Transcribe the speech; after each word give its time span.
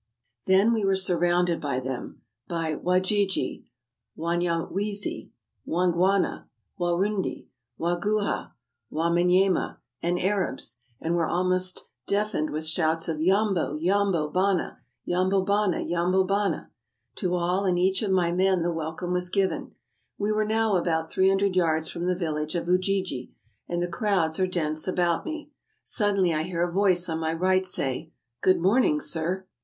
Then 0.47 0.73
we 0.73 0.83
were 0.83 0.95
surrounded 0.95 1.61
by 1.61 1.79
them; 1.79 2.23
by 2.47 2.73
Wajiji, 2.75 3.65
Wanyam 4.17 4.71
wezi, 4.73 5.29
Wangwana, 5.67 6.47
Warundi, 6.79 7.45
Waguhha, 7.79 8.53
Wamanyema, 8.91 9.77
and 10.01 10.19
Arabs, 10.19 10.81
and 10.99 11.15
were 11.15 11.27
almost 11.27 11.85
deafened 12.07 12.49
with 12.49 12.63
the 12.63 12.69
shouts 12.69 13.07
of" 13.07 13.21
Yambo, 13.21 13.75
yambo, 13.75 14.29
bana! 14.31 14.79
Yambo 15.05 15.43
bana! 15.43 15.79
Yambo 15.81 16.23
bana!" 16.23 16.71
To 17.17 17.35
all 17.35 17.65
and 17.65 17.77
each 17.77 18.01
of 18.01 18.09
my 18.09 18.31
men 18.31 18.63
the 18.63 18.71
welcome 18.73 19.13
was 19.13 19.29
given. 19.29 19.75
We 20.17 20.31
were 20.31 20.45
now 20.45 20.77
about 20.77 21.11
three 21.11 21.29
hundred 21.29 21.55
yards 21.55 21.89
from 21.89 22.07
the 22.07 22.15
village 22.15 22.55
of 22.55 22.67
Ujiji, 22.67 23.35
and 23.67 23.83
the 23.83 23.87
crowds 23.87 24.39
are 24.39 24.47
dense 24.47 24.87
about 24.87 25.25
me. 25.25 25.51
Suddenly 25.83 26.33
I 26.33 26.41
hear 26.41 26.67
a 26.67 26.71
voice 26.71 27.07
on 27.07 27.19
my 27.19 27.33
right 27.35 27.67
say, 27.67 28.11
"Good 28.41 28.59
morning, 28.59 28.99
sir!" 28.99 29.45